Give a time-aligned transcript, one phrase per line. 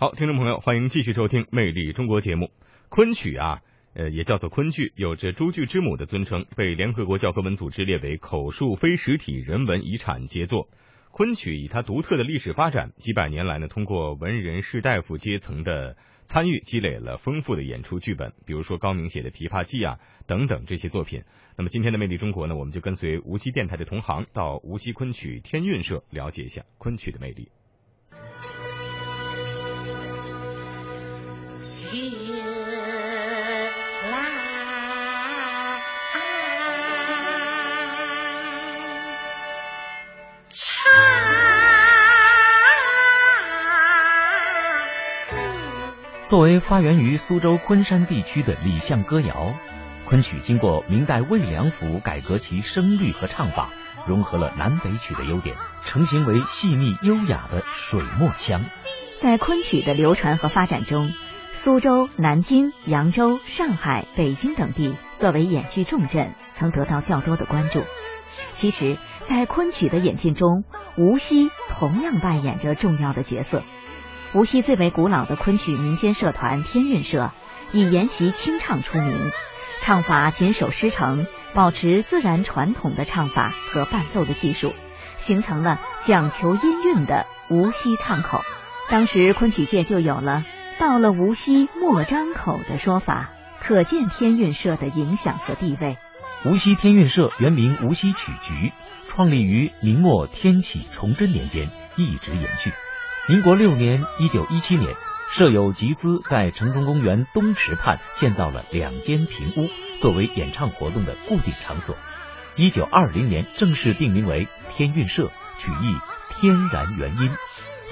[0.00, 2.52] 好，听众朋友，欢迎继续收听《魅力中国》节目。
[2.88, 3.62] 昆曲啊，
[3.94, 10.68] 呃，也叫做昆剧，有着“诸剧之母”的尊称，被联合国教科文组织列为口述非实体人文遗产杰作。
[11.10, 15.96] 昆曲以它独特的历史发展，几百年来呢，通过文人士大夫阶层的
[16.26, 21.24] 参与，积累了丰富的演出剧本，比如说高明写的《琵琶记》啊等等这些作品。
[21.56, 27.48] 那么今天的《魅力中国》呢，我们就跟随无锡电台的同行到无锡昆曲天韵社了解一下昆曲的魅力。
[46.28, 49.54] 作为发源于苏州昆山地区的李巷歌谣，
[50.04, 53.70] 昆曲经过明代魏良辅改革其声律和唱法，
[54.06, 58.60] 融合了南北曲的优点，成型为细腻优雅的水墨腔。
[59.22, 61.08] 在昆曲的流传和发展中，
[61.54, 67.80] 苏州、南京、扬州、上海、北京等地作为演剧重镇，曾得到较多的关注。
[68.52, 70.64] 其实，在昆曲的演进中，
[70.98, 73.62] 无锡同样扮演着重要的角色。
[74.34, 77.32] 无锡最为古老的昆曲民间社团天韵社，
[77.72, 79.16] 以研习清唱出名，
[79.80, 84.74] 唱法谨守师承，保持自然传统的唱法和伴奏的技术，
[85.16, 88.42] 形成了讲求音韵的无锡唱口。
[88.90, 90.44] 当时昆曲界就有了
[90.78, 93.30] “到了无锡莫张口”的说法，
[93.62, 95.96] 可见天韵社的影响和地位。
[96.44, 98.72] 无锡天韵社原名无锡曲局，
[99.08, 102.72] 创立于明末天启崇祯年间，一直延续。
[103.28, 104.94] 民国六年（一九一七年），
[105.30, 109.68] 社有集资在城中公园东池畔建造了两间平屋，
[110.00, 111.94] 作为演唱活动的固定场所。
[112.56, 115.94] 一九二零年正式定名为天韵社，取意
[116.40, 117.30] 天然元音，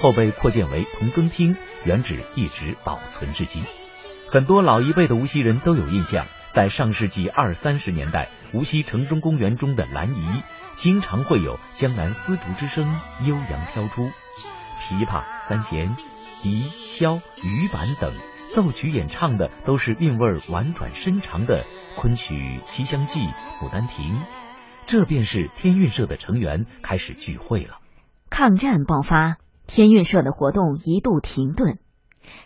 [0.01, 3.63] 后被扩建为同庚厅，原址一直保存至今。
[4.31, 10.25] 很多老一辈的无锡人都有印象，在上世纪二三十年代，无锡城中公园中的兰姨，
[10.77, 14.09] 经常会有江南丝竹之声悠扬飘出。
[14.79, 15.95] 琵琶、三弦、
[16.41, 18.13] 笛、箫、羽板等
[18.53, 21.65] 奏曲演唱的都是韵味婉转深长的
[21.97, 23.19] 昆曲《西厢记》
[23.59, 24.05] 《牡丹亭》，
[24.85, 27.79] 这便是天韵社的成员开始聚会了。
[28.29, 31.79] 抗战爆发，天韵社的活动一度停顿。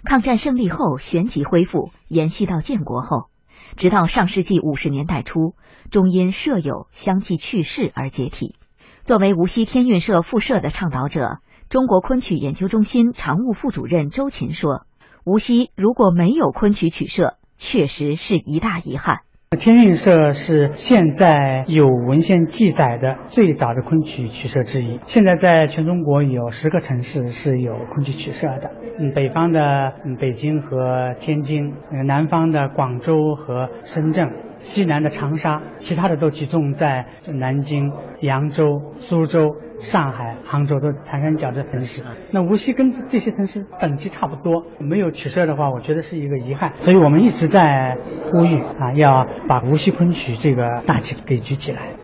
[0.03, 3.29] 抗战胜利后旋即恢复，延续到建国后，
[3.75, 5.55] 直到上世纪五十年代初，
[5.91, 8.55] 终因舍友相继去世而解体。
[9.03, 11.39] 作为无锡天韵社副社的倡导者。
[11.71, 14.81] 中国昆曲研究中心常务副主任周琴说
[15.23, 19.19] ：“无锡如果没有昆曲曲社，确实是一大遗憾。
[19.57, 24.99] 天韵社是现在有文献记载的最早的昆曲曲社之一。
[25.05, 31.73] 现在在全中国有十个城市是有昆曲曲社的，嗯，北方的北京和天津，
[32.05, 34.29] 南方的广州和深圳，
[34.63, 37.91] 西南的长沙，其他的都集中在南京、
[38.21, 46.73] 扬州、苏州。”上海、杭州都长三角的城市，那无锡跟这些城市等级差不多，没有取舍的话，我觉得是一个遗憾。
[46.75, 51.95] 所以我们一直在呼吁啊，要把无锡昆曲这个大旗给举起来。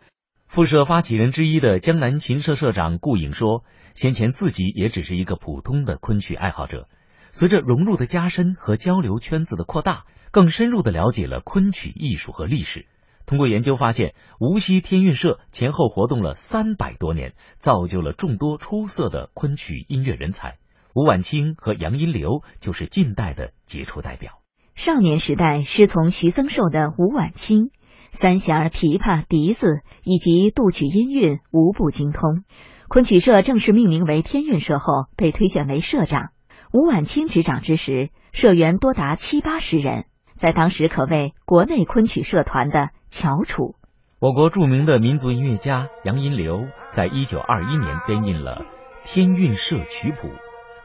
[0.47, 3.63] 复社发起人之一的江南琴社社长顾颖说
[3.93, 6.87] ：“先前自己也只是一个普通的昆曲爱好者，
[7.29, 12.85] 随着融入的加深和交流圈子的扩大，更深入的了解了昆曲艺术和历史。”
[13.25, 20.59] 通过研究发现，无锡天韵社前后活动了三百多年，造就了众多出色的昆曲音乐人才。
[20.95, 24.39] 吴婉清和杨荫流就是近代的杰出代表。
[24.75, 27.71] 少年时代师从徐增寿的吴婉清，
[28.11, 32.43] 三弦、琵琶、笛子以及杜曲音韵无不精通。
[32.87, 36.29] 昆曲社正式命名为天韵社后，被推选为社长。
[36.71, 40.05] 吴婉清执掌之时，社员多达七八十人，
[40.37, 42.89] 在当时可谓国内昆曲社团的。
[43.09, 43.75] 翘楚，
[44.19, 48.65] 我国著名的民族音乐家杨荫流在一九二一年编印了
[49.07, 50.27] 《天韵社曲谱》，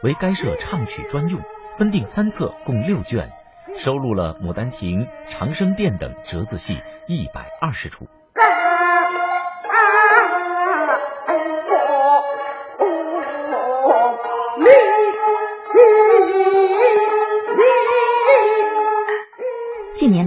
[0.05, 1.41] 为该社唱曲专用，
[1.77, 3.32] 分定三册，共六卷，
[3.75, 8.06] 收录了《牡丹亭》《长生殿》等折子戏一百二十出。
[14.65, 15.12] 近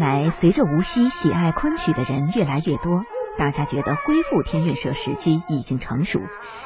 [0.06, 3.02] 来，随着无锡喜爱昆曲的人越来越多，
[3.40, 6.20] 大家觉得恢复天韵社时机已经成熟。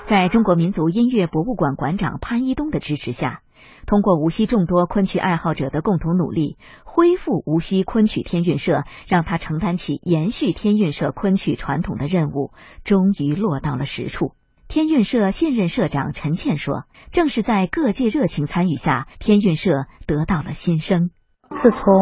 [0.03, 3.39] 在中国民族音乐博物馆馆长潘一东的支持下，
[3.87, 12.51] 通过无锡众多昆曲爱好者的共同努力，恢复无锡昆曲天韵社，让他承担起延续天韵社昆曲传统的任务，
[12.83, 14.33] 终于落到了实处。
[14.67, 16.83] 天韵社现任社长陈倩说
[17.13, 21.11] ：“正是在各界热情参与下，天韵社得到了新生。”
[21.57, 21.93] 自从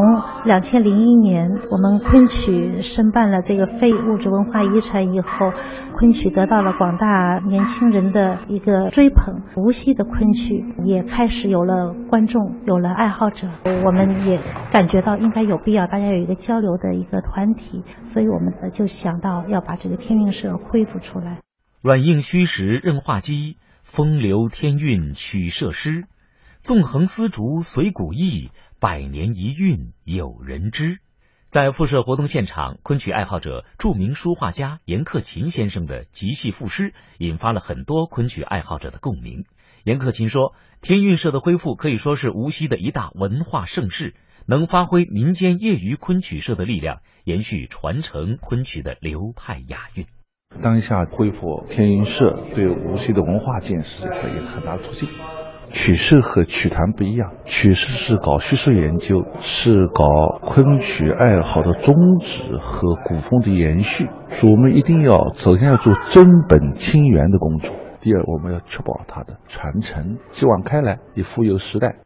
[0.44, 5.52] 两千零一年我们昆曲申办了这个非物质文化遗产以后，
[5.98, 13.48] 昆曲得到了广大年轻人的一个追捧，无锡的昆曲也开始有了观众，有了爱好者。
[13.86, 14.38] 我们也
[14.72, 21.40] 感觉到应该有必要大家有一个交流的一个团体，所以我们就想到要把这个天韵社恢复出来。
[21.82, 26.06] 软硬虚实任化机，风流天韵曲社诗，
[26.62, 28.52] 纵横丝竹随古意。
[28.80, 31.00] 百年一韵有人知，
[31.48, 39.46] 在复社活动现场，昆曲爱好者、著名书画家严克勤先生的即戏赋诗，引发了很多昆曲爱好者的共鸣。
[39.84, 44.14] 严克勤说：“天韵社的恢复可以说是无锡的一大文化盛事，
[44.46, 50.06] 能发挥民间业余昆曲社的力量，延续传承昆曲的流派雅韵。
[50.62, 55.10] 当下恢复天韵社，对无锡的文化建设是一个很大的促进。”
[55.70, 64.08] 曲式和曲坛不一样，曲式是搞学术研究，是搞昆曲爱好的宗旨和古风的延续。
[64.30, 71.98] 所以我们一定要首先要做真本清源的工作，第二我们要确保它的传承，继往开来，以富有时代。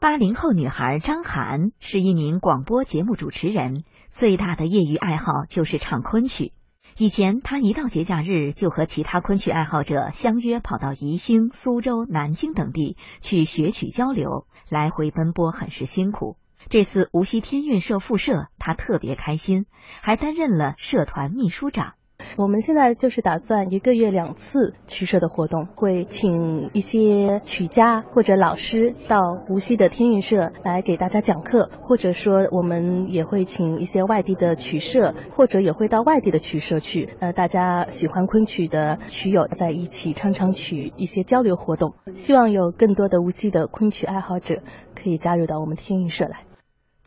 [0.00, 6.52] 八零后女孩张涵是一名广播节目主持人，最大的业余爱好就是唱昆曲。
[7.00, 16.36] 以前，他一到节假日就和其他昆曲爱好者相约跑到宜兴、苏州、南京等地去学曲交流，来回奔波很是辛苦。
[16.68, 19.66] 这次无锡天韵社复社，他特别开心，
[20.02, 21.94] 还担任了社团秘书长。
[22.36, 37.08] 我们现在就是打算一个月两次曲社的活动，会请一些曲家或者老师到无锡的天韵社来给大家讲课，或者说我们也会请一些外地的曲社，或者也会到外地的曲社去。
[37.20, 41.94] 呃，大家喜欢昆曲的曲友在一起唱唱曲，一些交流活动。
[42.14, 44.60] 希望有更多的无锡的昆曲爱好者
[44.94, 46.47] 可以加入到我们天韵社来。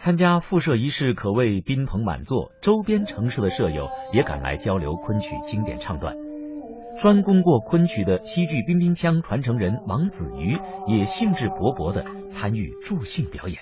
[0.03, 6.15] 参加复社仪式可谓宾朋满座，周边城市的舍友也赶来交流昆曲经典唱段。
[6.99, 10.57] 专攻过昆曲的西剧冰冰腔传承人王子瑜
[10.87, 13.59] 也兴致勃勃地参与助兴表演。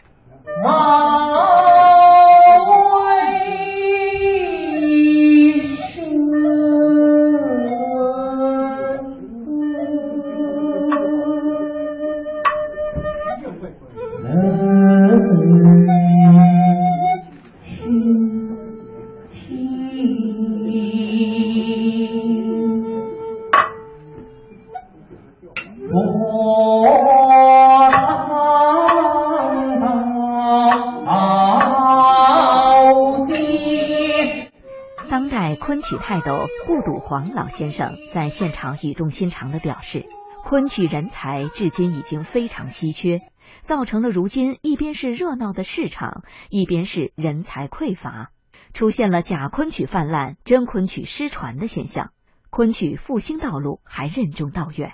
[35.80, 40.04] 昆曲泰斗顾笃黄老先生在现场语重心长地表示
[40.44, 43.22] ：“昆曲人才至今已经非常稀缺，
[43.62, 48.32] 造成了如今一边是热闹的市场，一边是人才匮乏，
[48.74, 52.10] 出现了假昆曲泛滥、真昆曲失传的现象。
[52.50, 54.92] 昆曲复兴道路还任重道远。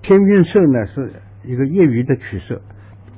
[0.00, 2.62] 天韵社呢是一个业余的曲社，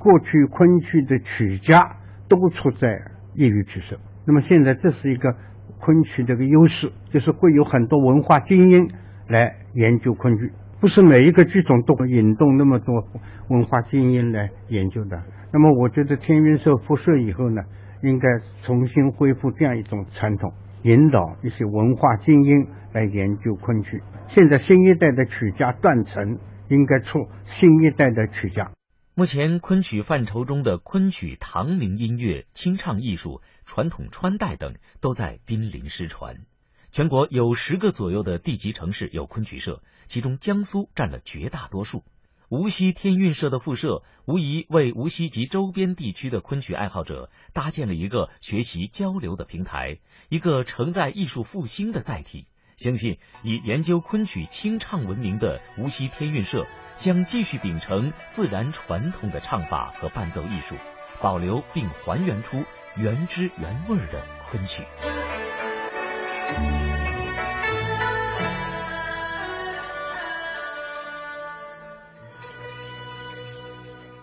[0.00, 1.98] 过去昆曲的曲家
[2.28, 2.88] 都出在
[3.36, 5.36] 业余曲社，那么现在这是一个。”
[5.80, 8.90] 昆曲这个优势就是会有很多文化精英
[9.28, 13.06] 来研究昆剧，不是每一个剧种都会引动那么多
[13.48, 15.22] 文化精英来研究的。
[15.52, 17.62] 那么，我觉得天韵社复社以后呢，
[18.02, 18.28] 应该
[18.62, 24.02] 重新恢复这样一种传统，引导一些文化精英来研究昆曲。
[24.28, 28.72] 现在新一代的曲家断层，应该出新一代的曲家。
[29.14, 33.40] 目前，昆曲范畴中的昆曲、唐明音乐、清唱艺术。
[33.76, 36.46] 传统穿戴等都在濒临失传。
[36.92, 42.02] 全国有十个左右的地级城市有昆曲社，其中江苏占了绝大多数。
[42.48, 49.98] 无锡天韵社的复社，无疑为无锡及周边地区的昆曲爱好者搭建了一个学习交流的平台，
[50.30, 52.46] 一个承载艺术复兴的载体。
[52.78, 56.66] 相信以研究昆曲清唱闻名的无锡天韵社，
[56.96, 60.76] 将继续秉承自然传统的唱法和伴奏艺术，
[61.20, 62.64] 保留并还原出。
[62.98, 64.82] 原汁原味的昆曲。